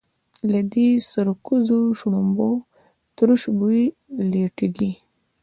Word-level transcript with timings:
له 0.51 0.59
دې 0.73 0.87
سرکوزو 1.11 1.77
د 1.85 1.89
شړومبو 1.99 2.49
تروش 3.15 3.43
بوی 3.57 3.81
لټېږي. 4.31 4.91